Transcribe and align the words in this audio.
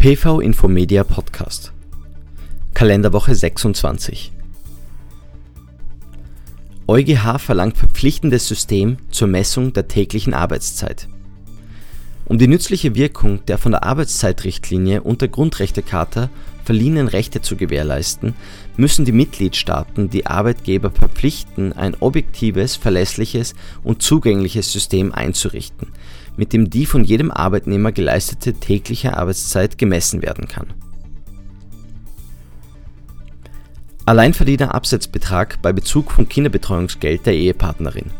PV 0.00 0.40
Infomedia 0.40 1.04
Podcast 1.04 1.74
Kalenderwoche 2.72 3.34
26 3.34 4.32
EuGH 6.88 7.38
verlangt 7.38 7.76
verpflichtendes 7.76 8.48
System 8.48 8.96
zur 9.10 9.28
Messung 9.28 9.74
der 9.74 9.88
täglichen 9.88 10.32
Arbeitszeit. 10.32 11.06
Um 12.24 12.38
die 12.38 12.48
nützliche 12.48 12.94
Wirkung 12.94 13.44
der 13.44 13.58
von 13.58 13.72
der 13.72 13.82
Arbeitszeitrichtlinie 13.82 15.02
und 15.02 15.20
der 15.20 15.28
Grundrechtecharta 15.28 16.30
verliehenen 16.64 17.06
Rechte 17.06 17.42
zu 17.42 17.56
gewährleisten, 17.56 18.34
müssen 18.78 19.04
die 19.04 19.12
Mitgliedstaaten 19.12 20.08
die 20.08 20.24
Arbeitgeber 20.24 20.90
verpflichten, 20.90 21.74
ein 21.74 21.94
objektives, 22.00 22.74
verlässliches 22.74 23.54
und 23.84 24.00
zugängliches 24.00 24.72
System 24.72 25.12
einzurichten, 25.12 25.88
mit 26.40 26.54
dem 26.54 26.70
die 26.70 26.86
von 26.86 27.04
jedem 27.04 27.30
Arbeitnehmer 27.30 27.92
geleistete 27.92 28.54
tägliche 28.54 29.14
Arbeitszeit 29.14 29.76
gemessen 29.76 30.22
werden 30.22 30.48
kann. 30.48 30.68
Alleinverdienerabsetzbetrag 34.06 35.60
bei 35.60 35.74
Bezug 35.74 36.10
von 36.10 36.30
Kinderbetreuungsgeld 36.30 37.26
der 37.26 37.34
Ehepartnerin 37.34 38.10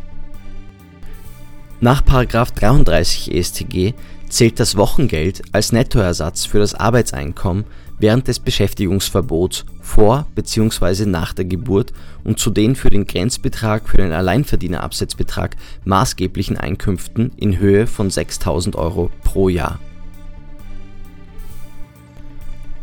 Nach§ 1.82 2.02
33 2.54 3.34
EStG 3.34 3.94
zählt 4.28 4.60
das 4.60 4.76
Wochengeld 4.76 5.42
als 5.52 5.72
Nettoersatz 5.72 6.44
für 6.44 6.58
das 6.58 6.74
Arbeitseinkommen 6.74 7.64
während 7.98 8.28
des 8.28 8.38
Beschäftigungsverbots 8.38 9.64
vor 9.80 10.26
bzw. 10.34 11.06
nach 11.06 11.32
der 11.32 11.46
Geburt 11.46 11.94
und 12.22 12.38
zu 12.38 12.50
den 12.50 12.76
für 12.76 12.90
den 12.90 13.06
Grenzbetrag 13.06 13.88
für 13.88 13.96
den 13.96 14.12
Alleinverdienerabsetzbetrag 14.12 15.56
maßgeblichen 15.84 16.58
Einkünften 16.58 17.32
in 17.36 17.58
Höhe 17.58 17.86
von 17.86 18.10
6.000 18.10 18.76
Euro 18.76 19.10
pro 19.24 19.48
Jahr. 19.48 19.78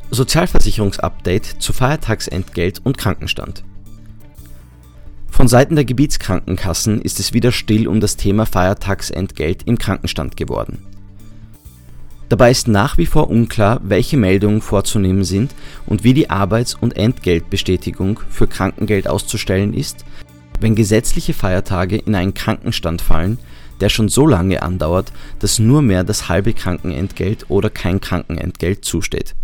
Sozialversicherungsupdate 0.09 1.61
zu 1.61 1.71
Feiertagsentgelt 1.71 2.81
und 2.83 2.97
Krankenstand 2.97 3.63
Von 5.37 5.47
Seiten 5.47 5.75
der 5.75 5.85
Gebietskrankenkassen 5.85 6.99
ist 6.99 7.19
es 7.19 7.31
wieder 7.31 7.51
still 7.51 7.87
um 7.87 7.99
das 7.99 8.17
Thema 8.17 8.47
Feiertagsentgelt 8.47 9.61
im 9.67 9.77
Krankenstand 9.77 10.35
geworden. 10.35 10.79
Dabei 12.27 12.49
ist 12.49 12.67
nach 12.67 12.97
wie 12.97 13.05
vor 13.05 13.29
unklar, 13.29 13.79
welche 13.83 14.17
Meldungen 14.17 14.61
vorzunehmen 14.61 15.23
sind 15.23 15.53
und 15.85 16.03
wie 16.03 16.15
die 16.15 16.31
Arbeits 16.31 16.73
und 16.73 16.97
Entgeltbestätigung 16.97 18.19
für 18.31 18.47
Krankengeld 18.47 19.07
auszustellen 19.07 19.75
ist, 19.75 20.05
wenn 20.59 20.73
gesetzliche 20.73 21.35
Feiertage 21.35 21.97
in 21.97 22.15
einen 22.15 22.33
Krankenstand 22.33 23.03
fallen, 23.03 23.37
der 23.79 23.89
schon 23.89 24.09
so 24.09 24.25
lange 24.25 24.63
andauert, 24.63 25.13
dass 25.37 25.59
nur 25.59 25.83
mehr 25.83 26.03
das 26.03 26.29
halbe 26.29 26.53
Krankenentgelt 26.53 27.45
oder 27.49 27.69
kein 27.69 28.01
Krankenentgelt 28.01 28.83
zusteht 28.83 29.35